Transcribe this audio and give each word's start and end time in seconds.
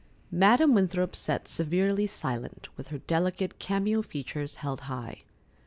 Madam 0.31 0.73
Winthrop 0.73 1.15
sat 1.15 1.47
severely 1.47 2.07
silent, 2.07 2.69
with 2.75 2.87
her 2.87 2.97
delicate, 2.97 3.59
cameo 3.59 4.01
features 4.01 4.55
held 4.55 4.79
high. 4.89 5.21